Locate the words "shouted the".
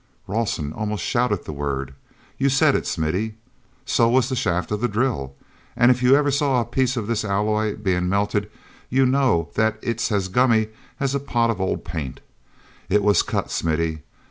1.03-1.53